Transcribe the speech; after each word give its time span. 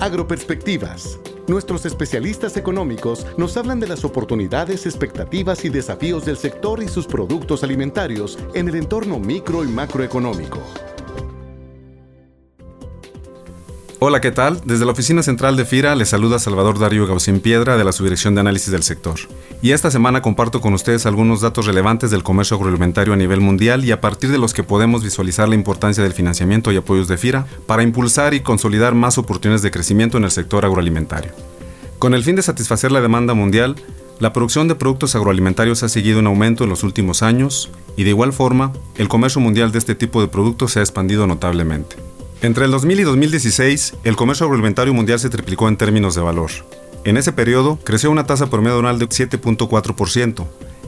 Agroperspectivas. 0.00 1.18
Nuestros 1.46 1.84
especialistas 1.84 2.56
económicos 2.56 3.26
nos 3.36 3.58
hablan 3.58 3.80
de 3.80 3.86
las 3.86 4.02
oportunidades, 4.02 4.86
expectativas 4.86 5.62
y 5.66 5.68
desafíos 5.68 6.24
del 6.24 6.38
sector 6.38 6.82
y 6.82 6.88
sus 6.88 7.06
productos 7.06 7.62
alimentarios 7.62 8.38
en 8.54 8.68
el 8.70 8.76
entorno 8.76 9.18
micro 9.18 9.62
y 9.62 9.68
macroeconómico. 9.68 10.58
Hola, 14.02 14.22
¿qué 14.22 14.30
tal? 14.30 14.62
Desde 14.64 14.86
la 14.86 14.92
oficina 14.92 15.22
central 15.22 15.58
de 15.58 15.66
FIRA 15.66 15.94
les 15.94 16.08
saluda 16.08 16.38
Salvador 16.38 16.78
Darío 16.78 17.06
Gaucín 17.06 17.38
Piedra 17.38 17.76
de 17.76 17.84
la 17.84 17.92
Subdirección 17.92 18.34
de 18.34 18.40
Análisis 18.40 18.72
del 18.72 18.82
Sector. 18.82 19.20
Y 19.60 19.72
esta 19.72 19.90
semana 19.90 20.22
comparto 20.22 20.62
con 20.62 20.72
ustedes 20.72 21.04
algunos 21.04 21.42
datos 21.42 21.66
relevantes 21.66 22.10
del 22.10 22.22
comercio 22.22 22.56
agroalimentario 22.56 23.12
a 23.12 23.18
nivel 23.18 23.42
mundial 23.42 23.84
y 23.84 23.92
a 23.92 24.00
partir 24.00 24.30
de 24.30 24.38
los 24.38 24.54
que 24.54 24.62
podemos 24.62 25.04
visualizar 25.04 25.50
la 25.50 25.54
importancia 25.54 26.02
del 26.02 26.14
financiamiento 26.14 26.72
y 26.72 26.78
apoyos 26.78 27.08
de 27.08 27.18
FIRA 27.18 27.44
para 27.66 27.82
impulsar 27.82 28.32
y 28.32 28.40
consolidar 28.40 28.94
más 28.94 29.18
oportunidades 29.18 29.60
de 29.60 29.70
crecimiento 29.70 30.16
en 30.16 30.24
el 30.24 30.30
sector 30.30 30.64
agroalimentario. 30.64 31.32
Con 31.98 32.14
el 32.14 32.24
fin 32.24 32.36
de 32.36 32.42
satisfacer 32.42 32.92
la 32.92 33.02
demanda 33.02 33.34
mundial, 33.34 33.76
la 34.18 34.32
producción 34.32 34.66
de 34.66 34.76
productos 34.76 35.14
agroalimentarios 35.14 35.82
ha 35.82 35.90
seguido 35.90 36.20
en 36.20 36.26
aumento 36.26 36.64
en 36.64 36.70
los 36.70 36.84
últimos 36.84 37.22
años 37.22 37.70
y 37.98 38.04
de 38.04 38.10
igual 38.10 38.32
forma, 38.32 38.72
el 38.96 39.08
comercio 39.08 39.42
mundial 39.42 39.72
de 39.72 39.78
este 39.78 39.94
tipo 39.94 40.22
de 40.22 40.28
productos 40.28 40.72
se 40.72 40.78
ha 40.78 40.82
expandido 40.82 41.26
notablemente. 41.26 41.96
Entre 42.42 42.64
el 42.64 42.70
2000 42.70 43.00
y 43.00 43.02
2016, 43.02 43.96
el 44.02 44.16
comercio 44.16 44.44
agroalimentario 44.44 44.94
mundial 44.94 45.20
se 45.20 45.28
triplicó 45.28 45.68
en 45.68 45.76
términos 45.76 46.14
de 46.14 46.22
valor. 46.22 46.50
En 47.04 47.18
ese 47.18 47.32
periodo, 47.32 47.78
creció 47.84 48.10
una 48.10 48.24
tasa 48.24 48.48
promedio 48.48 48.78
anual 48.78 48.98
de 48.98 49.06
7.4%, 49.06 50.46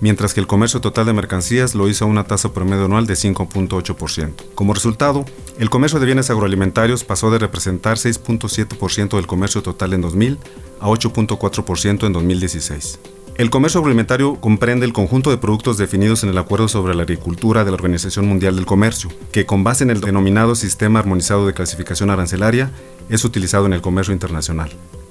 mientras 0.00 0.32
que 0.32 0.40
el 0.40 0.46
comercio 0.46 0.80
total 0.80 1.04
de 1.04 1.12
mercancías 1.12 1.74
lo 1.74 1.86
hizo 1.86 2.06
a 2.06 2.08
una 2.08 2.24
tasa 2.24 2.54
promedio 2.54 2.86
anual 2.86 3.06
de 3.06 3.12
5.8%. 3.12 4.32
Como 4.54 4.72
resultado, 4.72 5.26
el 5.58 5.68
comercio 5.68 6.00
de 6.00 6.06
bienes 6.06 6.30
agroalimentarios 6.30 7.04
pasó 7.04 7.30
de 7.30 7.38
representar 7.38 7.98
6.7% 7.98 9.16
del 9.16 9.26
comercio 9.26 9.62
total 9.62 9.92
en 9.92 10.00
2000 10.00 10.38
a 10.80 10.88
8.4% 10.88 12.06
en 12.06 12.12
2016. 12.14 13.00
El 13.36 13.50
comercio 13.50 13.78
agroalimentario 13.80 14.36
comprende 14.36 14.86
el 14.86 14.92
conjunto 14.92 15.30
de 15.30 15.38
productos 15.38 15.76
definidos 15.76 16.22
en 16.22 16.28
el 16.28 16.38
Acuerdo 16.38 16.68
sobre 16.68 16.94
la 16.94 17.02
Agricultura 17.02 17.64
de 17.64 17.72
la 17.72 17.74
Organización 17.74 18.28
Mundial 18.28 18.54
del 18.54 18.64
Comercio, 18.64 19.10
que 19.32 19.44
con 19.44 19.64
base 19.64 19.82
en 19.82 19.90
el 19.90 20.00
denominado 20.00 20.54
Sistema 20.54 21.00
Armonizado 21.00 21.44
de 21.44 21.52
Clasificación 21.52 22.10
Arancelaria 22.10 22.70
es 23.08 23.24
utilizado 23.24 23.66
en 23.66 23.72
el 23.72 23.80
comercio 23.80 24.14
internacional. 24.14 24.70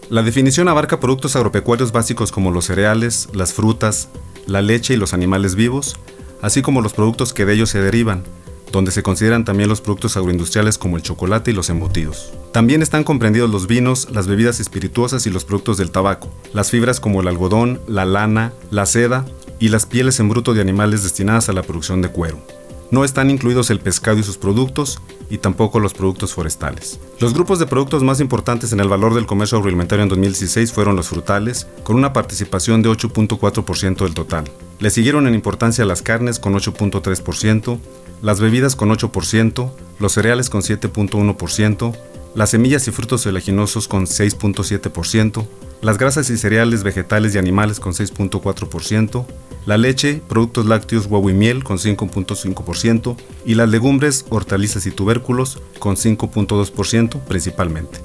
La 0.10 0.24
definición 0.24 0.70
abarca 0.70 1.02
productos 1.02 1.36
agropecuarios 1.36 1.92
básicos 1.92 2.32
como 2.32 2.52
los 2.52 2.64
cereales, 2.64 3.28
las 3.34 3.52
frutas, 3.52 4.08
la 4.48 4.62
leche 4.62 4.94
y 4.94 4.98
los 4.98 5.14
animales 5.14 5.56
vivos, 5.56 5.98
así 6.42 6.62
como 6.62 6.80
los 6.80 6.94
productos 6.94 7.34
que 7.34 7.44
de 7.44 7.56
ellos 7.56 7.72
se 7.72 7.82
derivan, 7.82 8.24
donde 8.74 8.92
se 8.92 9.04
consideran 9.04 9.46
también 9.46 9.70
los 9.70 9.82
productos 9.82 10.18
agroindustriales 10.18 10.80
como 10.80 10.98
el 10.98 11.04
chocolate 11.04 11.52
y 11.52 11.54
los 11.54 11.70
embutidos. 11.70 12.34
También 12.52 12.82
están 12.82 13.04
comprendidos 13.04 13.50
los 13.50 13.68
vinos, 13.68 14.10
las 14.12 14.26
bebidas 14.28 14.60
espirituosas 14.60 15.28
y 15.28 15.30
los 15.30 15.46
productos 15.46 15.78
del 15.78 15.92
tabaco, 15.92 16.34
las 16.54 16.72
fibras 16.72 17.00
como 17.00 17.22
el 17.22 17.28
algodón, 17.28 17.80
la 17.88 18.04
lana, 18.04 18.52
la 18.72 18.88
seda 18.88 19.26
y 19.60 19.70
las 19.70 19.86
pieles 19.86 20.20
en 20.20 20.28
bruto 20.28 20.56
de 20.56 20.62
animales 20.62 21.04
destinadas 21.04 21.50
a 21.50 21.54
la 21.54 21.62
producción 21.62 22.02
de 22.02 22.10
cuero. 22.10 22.40
No 22.94 23.04
están 23.04 23.32
incluidos 23.32 23.72
el 23.72 23.80
pescado 23.80 24.20
y 24.20 24.24
sus 24.24 24.38
productos 24.38 25.02
y 25.28 25.40
tampoco 25.40 25.80
los 25.80 25.96
productos 25.96 26.32
forestales. 26.32 27.00
Los 27.20 27.34
grupos 27.34 27.58
de 27.58 27.66
productos 27.66 28.04
más 28.04 28.20
importantes 28.20 28.72
en 28.72 28.80
el 28.80 28.88
valor 28.88 29.16
del 29.16 29.26
comercio 29.26 29.58
agroalimentario 29.58 30.04
en 30.04 30.10
2016 30.10 30.72
fueron 30.72 30.96
los 30.96 31.08
frutales, 31.08 31.66
con 31.82 31.96
una 31.96 32.14
participación 32.14 32.84
de 32.84 32.90
8.4% 32.90 34.04
del 34.04 34.14
total. 34.14 34.44
Le 34.78 34.92
siguieron 34.92 35.26
en 35.26 35.34
importancia 35.34 35.86
las 35.86 36.04
carnes 36.04 36.38
con 36.38 36.54
8.3%, 36.54 37.80
las 38.22 38.40
bebidas 38.40 38.76
con 38.76 38.92
8%, 38.92 39.72
los 39.98 40.12
cereales 40.12 40.52
con 40.52 40.62
7.1%, 40.62 41.96
las 42.36 42.50
semillas 42.50 42.88
y 42.88 42.92
frutos 42.92 43.26
oleaginosos 43.26 43.88
con 43.88 44.06
6.7%, 44.06 45.46
las 45.82 45.98
grasas 45.98 46.30
y 46.30 46.38
cereales 46.38 46.84
vegetales 46.84 47.36
y 47.36 47.38
animales 47.38 47.80
con 47.80 47.94
6.4%, 47.94 49.26
la 49.66 49.78
leche, 49.78 50.22
productos 50.28 50.66
lácteos, 50.66 51.06
huevo 51.06 51.30
y 51.30 51.34
miel 51.34 51.64
con 51.64 51.78
5.5% 51.78 53.16
y 53.46 53.56
las 53.56 53.70
legumbres, 53.70 54.26
hortalizas 54.30 54.86
y 54.86 54.92
tubérculos 54.92 55.62
con 55.80 55.96
5.2% 55.96 57.20
principalmente. 57.22 58.00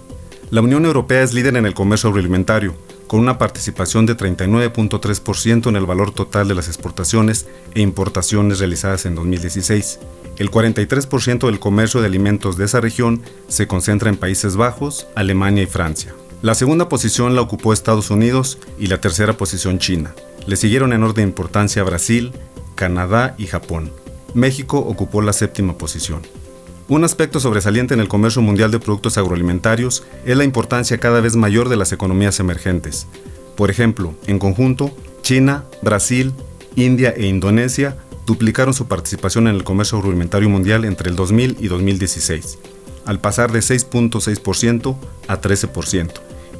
La 0.50 0.60
Unión 0.60 0.84
Europea 0.84 1.22
es 1.22 1.34
líder 1.34 1.56
en 1.56 1.66
el 1.66 1.74
comercio 1.74 2.08
agroalimentario, 2.08 2.74
con 3.08 3.18
una 3.18 3.38
participación 3.38 4.06
de 4.06 4.16
39.3% 4.16 5.68
en 5.68 5.76
el 5.76 5.86
valor 5.86 6.12
total 6.12 6.46
de 6.46 6.54
las 6.54 6.68
exportaciones 6.68 7.46
e 7.74 7.80
importaciones 7.80 8.60
realizadas 8.60 9.06
en 9.06 9.16
2016. 9.16 9.98
El 10.38 10.52
43% 10.52 11.46
del 11.46 11.58
comercio 11.58 12.00
de 12.00 12.06
alimentos 12.06 12.56
de 12.56 12.66
esa 12.66 12.80
región 12.80 13.22
se 13.48 13.66
concentra 13.66 14.08
en 14.08 14.16
Países 14.16 14.54
Bajos, 14.54 15.08
Alemania 15.16 15.64
y 15.64 15.66
Francia. 15.66 16.14
La 16.42 16.54
segunda 16.54 16.88
posición 16.88 17.34
la 17.34 17.40
ocupó 17.40 17.72
Estados 17.72 18.10
Unidos 18.10 18.58
y 18.78 18.86
la 18.86 19.00
tercera 19.00 19.36
posición 19.36 19.80
China. 19.80 20.14
Le 20.46 20.54
siguieron 20.54 20.92
en 20.92 21.02
orden 21.02 21.16
de 21.16 21.22
importancia 21.30 21.82
Brasil, 21.82 22.32
Canadá 22.76 23.34
y 23.38 23.46
Japón. 23.46 23.90
México 24.34 24.78
ocupó 24.78 25.20
la 25.22 25.32
séptima 25.32 25.76
posición. 25.76 26.22
Un 26.90 27.04
aspecto 27.04 27.38
sobresaliente 27.38 27.92
en 27.92 28.00
el 28.00 28.08
comercio 28.08 28.40
mundial 28.40 28.70
de 28.70 28.80
productos 28.80 29.18
agroalimentarios 29.18 30.04
es 30.24 30.38
la 30.38 30.44
importancia 30.44 30.96
cada 30.96 31.20
vez 31.20 31.36
mayor 31.36 31.68
de 31.68 31.76
las 31.76 31.92
economías 31.92 32.40
emergentes. 32.40 33.06
Por 33.56 33.70
ejemplo, 33.70 34.14
en 34.26 34.38
conjunto, 34.38 34.90
China, 35.20 35.64
Brasil, 35.82 36.32
India 36.76 37.12
e 37.14 37.26
Indonesia 37.26 37.98
duplicaron 38.24 38.72
su 38.72 38.88
participación 38.88 39.48
en 39.48 39.56
el 39.56 39.64
comercio 39.64 39.98
agroalimentario 39.98 40.48
mundial 40.48 40.86
entre 40.86 41.10
el 41.10 41.16
2000 41.16 41.58
y 41.60 41.68
2016, 41.68 42.58
al 43.04 43.20
pasar 43.20 43.52
de 43.52 43.58
6.6% 43.58 44.96
a 45.28 45.40
13%, 45.42 46.10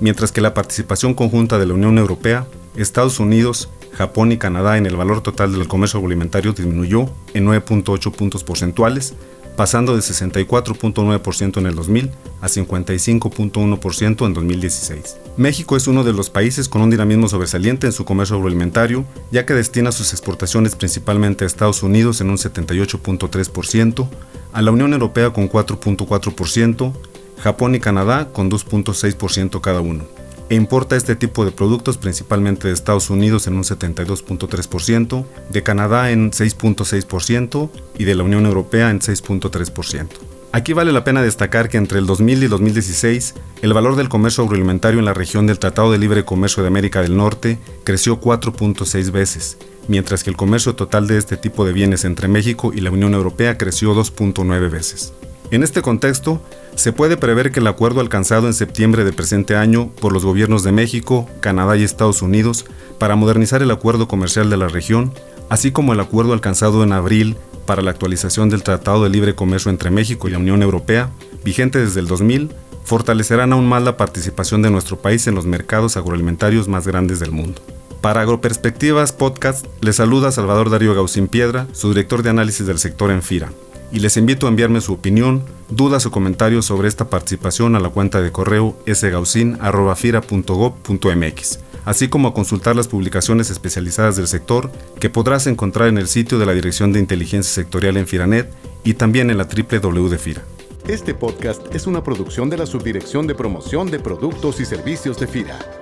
mientras 0.00 0.30
que 0.30 0.42
la 0.42 0.52
participación 0.52 1.14
conjunta 1.14 1.58
de 1.58 1.64
la 1.64 1.72
Unión 1.72 1.96
Europea, 1.96 2.46
Estados 2.76 3.18
Unidos, 3.18 3.70
Japón 3.94 4.30
y 4.30 4.36
Canadá 4.36 4.76
en 4.76 4.84
el 4.84 4.96
valor 4.96 5.22
total 5.22 5.52
del 5.52 5.68
comercio 5.68 5.98
agroalimentario 5.98 6.52
disminuyó 6.52 7.08
en 7.32 7.46
9.8 7.46 8.12
puntos 8.12 8.44
porcentuales 8.44 9.14
pasando 9.58 9.96
de 9.96 10.02
64.9% 10.02 11.58
en 11.58 11.66
el 11.66 11.74
2000 11.74 12.10
a 12.40 12.46
55.1% 12.46 14.26
en 14.26 14.32
2016. 14.32 15.16
México 15.36 15.76
es 15.76 15.88
uno 15.88 16.04
de 16.04 16.12
los 16.12 16.30
países 16.30 16.68
con 16.68 16.80
un 16.80 16.90
dinamismo 16.90 17.28
sobresaliente 17.28 17.88
en 17.88 17.92
su 17.92 18.04
comercio 18.04 18.36
agroalimentario, 18.36 19.04
ya 19.32 19.46
que 19.46 19.54
destina 19.54 19.90
sus 19.90 20.12
exportaciones 20.12 20.76
principalmente 20.76 21.42
a 21.42 21.48
Estados 21.48 21.82
Unidos 21.82 22.20
en 22.20 22.30
un 22.30 22.36
78.3%, 22.36 24.08
a 24.52 24.62
la 24.62 24.70
Unión 24.70 24.92
Europea 24.92 25.30
con 25.30 25.50
4.4%, 25.50 26.92
Japón 27.40 27.74
y 27.74 27.80
Canadá 27.80 28.28
con 28.32 28.48
2.6% 28.52 29.60
cada 29.60 29.80
uno 29.80 30.17
e 30.48 30.54
importa 30.54 30.96
este 30.96 31.16
tipo 31.16 31.44
de 31.44 31.52
productos 31.52 31.98
principalmente 31.98 32.68
de 32.68 32.74
Estados 32.74 33.10
Unidos 33.10 33.46
en 33.46 33.54
un 33.54 33.64
72.3%, 33.64 35.26
de 35.50 35.62
Canadá 35.62 36.10
en 36.10 36.30
6.6% 36.30 37.70
y 37.98 38.04
de 38.04 38.14
la 38.14 38.22
Unión 38.22 38.46
Europea 38.46 38.90
en 38.90 39.00
6.3%. 39.00 40.08
Aquí 40.50 40.72
vale 40.72 40.92
la 40.92 41.04
pena 41.04 41.22
destacar 41.22 41.68
que 41.68 41.76
entre 41.76 41.98
el 41.98 42.06
2000 42.06 42.42
y 42.42 42.46
2016, 42.46 43.34
el 43.60 43.74
valor 43.74 43.96
del 43.96 44.08
comercio 44.08 44.44
agroalimentario 44.44 44.98
en 44.98 45.04
la 45.04 45.12
región 45.12 45.46
del 45.46 45.58
Tratado 45.58 45.92
de 45.92 45.98
Libre 45.98 46.24
Comercio 46.24 46.62
de 46.62 46.68
América 46.68 47.02
del 47.02 47.16
Norte 47.16 47.58
creció 47.84 48.18
4.6 48.18 49.10
veces, 49.10 49.58
mientras 49.88 50.24
que 50.24 50.30
el 50.30 50.36
comercio 50.36 50.74
total 50.74 51.06
de 51.06 51.18
este 51.18 51.36
tipo 51.36 51.66
de 51.66 51.74
bienes 51.74 52.04
entre 52.04 52.28
México 52.28 52.72
y 52.74 52.80
la 52.80 52.90
Unión 52.90 53.12
Europea 53.12 53.58
creció 53.58 53.94
2.9 53.94 54.70
veces. 54.70 55.12
En 55.50 55.62
este 55.62 55.80
contexto, 55.80 56.42
se 56.74 56.92
puede 56.92 57.16
prever 57.16 57.50
que 57.50 57.60
el 57.60 57.66
acuerdo 57.68 58.00
alcanzado 58.00 58.46
en 58.48 58.54
septiembre 58.54 59.04
del 59.04 59.14
presente 59.14 59.56
año 59.56 59.88
por 60.00 60.12
los 60.12 60.22
gobiernos 60.24 60.62
de 60.62 60.72
México, 60.72 61.26
Canadá 61.40 61.74
y 61.76 61.84
Estados 61.84 62.20
Unidos 62.20 62.66
para 62.98 63.16
modernizar 63.16 63.62
el 63.62 63.70
acuerdo 63.70 64.08
comercial 64.08 64.50
de 64.50 64.58
la 64.58 64.68
región, 64.68 65.12
así 65.48 65.72
como 65.72 65.94
el 65.94 66.00
acuerdo 66.00 66.34
alcanzado 66.34 66.84
en 66.84 66.92
abril 66.92 67.36
para 67.64 67.80
la 67.80 67.90
actualización 67.90 68.50
del 68.50 68.62
Tratado 68.62 69.04
de 69.04 69.08
Libre 69.08 69.34
Comercio 69.34 69.70
entre 69.70 69.90
México 69.90 70.28
y 70.28 70.32
la 70.32 70.38
Unión 70.38 70.62
Europea, 70.62 71.10
vigente 71.44 71.78
desde 71.78 72.00
el 72.00 72.08
2000, 72.08 72.50
fortalecerán 72.84 73.54
aún 73.54 73.66
más 73.66 73.82
la 73.82 73.96
participación 73.96 74.60
de 74.60 74.70
nuestro 74.70 74.98
país 74.98 75.26
en 75.28 75.34
los 75.34 75.46
mercados 75.46 75.96
agroalimentarios 75.96 76.68
más 76.68 76.86
grandes 76.86 77.20
del 77.20 77.32
mundo. 77.32 77.62
Para 78.02 78.20
Agroperspectivas 78.20 79.12
Podcast, 79.12 79.66
les 79.80 79.96
saluda 79.96 80.30
Salvador 80.30 80.68
Darío 80.68 80.94
Gaucín 80.94 81.26
Piedra, 81.26 81.66
su 81.72 81.88
director 81.88 82.22
de 82.22 82.30
análisis 82.30 82.66
del 82.66 82.78
sector 82.78 83.10
en 83.10 83.22
FIRA 83.22 83.50
y 83.92 84.00
les 84.00 84.16
invito 84.16 84.46
a 84.46 84.48
enviarme 84.50 84.80
su 84.80 84.92
opinión, 84.92 85.44
dudas 85.68 86.04
o 86.06 86.10
comentarios 86.10 86.66
sobre 86.66 86.88
esta 86.88 87.08
participación 87.10 87.76
a 87.76 87.80
la 87.80 87.88
cuenta 87.88 88.20
de 88.20 88.32
correo 88.32 88.76
sgaucin.fira.gov.mx, 88.86 91.58
así 91.84 92.08
como 92.08 92.28
a 92.28 92.34
consultar 92.34 92.76
las 92.76 92.88
publicaciones 92.88 93.50
especializadas 93.50 94.16
del 94.16 94.28
sector 94.28 94.70
que 95.00 95.10
podrás 95.10 95.46
encontrar 95.46 95.88
en 95.88 95.98
el 95.98 96.08
sitio 96.08 96.38
de 96.38 96.46
la 96.46 96.52
Dirección 96.52 96.92
de 96.92 97.00
Inteligencia 97.00 97.52
Sectorial 97.52 97.96
en 97.96 98.06
Firanet 98.06 98.48
y 98.84 98.94
también 98.94 99.30
en 99.30 99.38
la 99.38 99.44
www 99.44 100.08
de 100.08 100.18
FIRA. 100.18 100.42
Este 100.86 101.14
podcast 101.14 101.74
es 101.74 101.86
una 101.86 102.02
producción 102.02 102.48
de 102.48 102.56
la 102.56 102.64
Subdirección 102.64 103.26
de 103.26 103.34
Promoción 103.34 103.90
de 103.90 104.00
Productos 104.00 104.58
y 104.60 104.64
Servicios 104.64 105.18
de 105.18 105.26
FIRA. 105.26 105.77